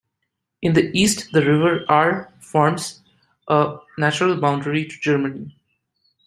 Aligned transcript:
In 0.63 0.73
the 0.73 0.89
east, 0.99 1.31
the 1.31 1.45
river 1.45 1.85
Our 1.87 2.33
forms 2.39 3.03
a 3.47 3.77
natural 3.99 4.35
boundary 4.37 4.83
to 4.85 4.97
Germany. 4.99 5.55